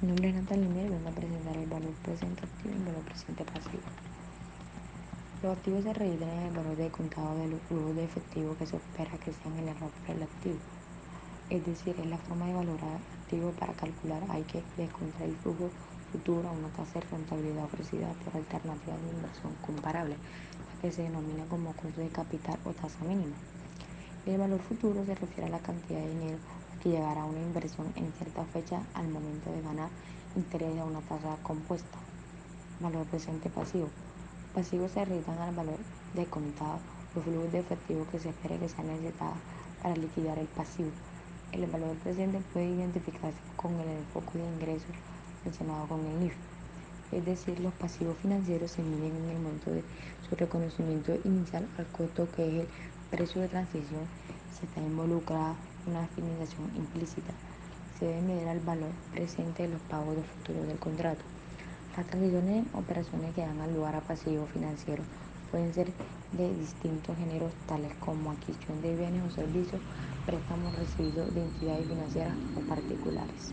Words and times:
Mi 0.00 0.06
nombre 0.06 0.28
es 0.28 0.36
y 0.36 0.38
vengo 0.38 1.08
a 1.08 1.10
presentar 1.10 1.56
el 1.56 1.66
valor 1.66 1.90
presente 2.04 2.46
activo 2.46 2.70
y 2.70 2.78
el 2.78 2.84
valor 2.84 3.02
presente 3.02 3.42
pasivo. 3.42 3.82
Los 5.42 5.58
activos 5.58 5.82
se 5.82 5.92
registran 5.92 6.30
en 6.30 6.42
el 6.46 6.54
valor 6.54 6.76
de 6.76 6.88
contado 6.88 7.36
de 7.36 7.48
los 7.48 7.60
flujos 7.62 7.96
de 7.96 8.04
efectivo 8.04 8.56
que 8.56 8.66
se 8.66 8.76
espera 8.76 9.10
que 9.18 9.32
sean 9.32 9.58
el 9.58 9.66
error 9.66 9.90
por 9.90 10.14
el 10.14 10.22
activo. 10.22 10.58
Es 11.50 11.66
decir, 11.66 11.96
es 11.98 12.06
la 12.06 12.16
forma 12.16 12.46
de 12.46 12.54
valorar 12.54 13.00
activo 13.22 13.50
para 13.58 13.72
calcular 13.72 14.22
hay 14.28 14.44
que 14.44 14.62
descontar 14.76 15.22
el 15.22 15.34
flujo 15.42 15.68
futuro 16.12 16.48
a 16.48 16.52
una 16.52 16.68
tasa 16.68 17.00
de 17.00 17.06
rentabilidad 17.10 17.64
ofrecida 17.64 18.06
por 18.22 18.36
alternativas 18.36 19.02
de 19.02 19.10
inversión 19.18 19.52
comparable, 19.66 20.14
la 20.14 20.80
que 20.80 20.92
se 20.92 21.02
denomina 21.02 21.42
como 21.50 21.72
costo 21.72 22.00
de 22.00 22.08
capital 22.10 22.56
o 22.64 22.70
tasa 22.70 23.02
mínima. 23.02 23.34
El 24.26 24.38
valor 24.38 24.60
futuro 24.60 25.04
se 25.04 25.16
refiere 25.16 25.46
a 25.46 25.58
la 25.58 25.58
cantidad 25.58 25.98
de 25.98 26.14
dinero 26.14 26.38
que 26.82 26.90
llegará 26.90 27.22
a 27.22 27.26
una 27.26 27.40
inversión 27.40 27.92
en 27.96 28.12
cierta 28.12 28.44
fecha 28.46 28.82
al 28.94 29.08
momento 29.08 29.50
de 29.52 29.62
ganar 29.62 29.90
interés 30.36 30.78
a 30.78 30.84
una 30.84 31.00
tasa 31.00 31.36
compuesta. 31.42 31.98
Valor 32.80 33.06
presente 33.06 33.50
pasivo 33.50 33.88
pasivos 34.58 34.90
se 34.90 35.04
registran 35.04 35.38
al 35.38 35.54
valor 35.54 35.78
de 36.14 36.26
contado 36.26 36.78
los 37.14 37.24
flujos 37.24 37.52
de 37.52 37.60
efectivo 37.60 38.06
que 38.10 38.18
se 38.18 38.30
espera 38.30 38.58
que 38.58 38.68
sean 38.68 38.88
necesitados 38.88 39.36
para 39.82 39.96
liquidar 39.96 40.38
el 40.38 40.46
pasivo. 40.48 40.90
El 41.52 41.66
valor 41.66 41.96
presente 41.98 42.40
puede 42.52 42.70
identificarse 42.70 43.38
con 43.56 43.72
el 43.74 43.88
enfoque 43.88 44.38
de 44.38 44.46
ingresos 44.46 44.96
relacionado 45.44 45.86
con 45.86 46.04
el 46.04 46.20
NIF. 46.20 46.34
Es 47.12 47.24
decir, 47.24 47.60
los 47.60 47.72
pasivos 47.74 48.16
financieros 48.18 48.72
se 48.72 48.82
miden 48.82 49.16
en 49.16 49.30
el 49.30 49.38
momento 49.38 49.70
de 49.70 49.82
su 50.28 50.34
reconocimiento 50.34 51.16
inicial 51.24 51.66
al 51.78 51.86
costo 51.86 52.28
que 52.34 52.42
es 52.48 52.54
el 52.64 52.68
precio 53.10 53.40
de 53.40 53.48
transición 53.48 54.02
si 54.58 54.66
está 54.66 54.80
involucrada 54.80 55.54
una 55.88 56.06
financiación 56.08 56.70
implícita. 56.76 57.32
Se 57.98 58.06
debe 58.06 58.22
medir 58.22 58.48
al 58.48 58.60
valor 58.60 58.90
presente 59.12 59.64
de 59.64 59.70
los 59.70 59.80
pagos 59.82 60.16
de 60.16 60.22
futuro 60.22 60.62
del 60.64 60.78
contrato. 60.78 61.22
Las 61.96 62.06
transiciones 62.06 62.66
operaciones 62.74 63.34
que 63.34 63.40
dan 63.40 63.74
lugar 63.74 63.96
a 63.96 64.00
pasivos 64.00 64.48
financieros 64.50 65.06
pueden 65.50 65.74
ser 65.74 65.88
de 66.32 66.54
distintos 66.54 67.16
géneros, 67.16 67.52
tales 67.66 67.92
como 68.00 68.30
adquisición 68.30 68.80
de 68.82 68.94
bienes 68.96 69.22
o 69.26 69.30
servicios, 69.30 69.80
préstamos 70.26 70.76
recibidos 70.76 71.34
de 71.34 71.42
entidades 71.42 71.88
financieras 71.88 72.34
o 72.56 72.60
particulares. 72.68 73.52